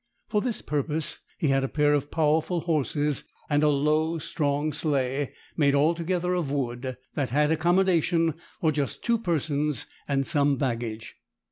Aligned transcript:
For 0.29 0.41
this 0.41 0.63
purpose 0.63 1.19
he 1.37 1.49
had 1.49 1.63
a 1.63 1.67
pair 1.67 1.93
of 1.93 2.09
powerful 2.09 2.61
horses 2.61 3.23
and 3.51 3.61
a 3.61 3.69
low, 3.69 4.17
strong 4.17 4.73
sleigh, 4.73 5.31
made 5.55 5.75
altogether 5.75 6.33
of 6.33 6.51
wood, 6.51 6.97
that 7.13 7.29
had 7.29 7.51
accommodation 7.51 8.33
for 8.59 8.71
just 8.71 9.03
two 9.03 9.19
persons 9.19 9.85
and 10.07 10.25
some 10.25 10.57
baggage. 10.57 11.17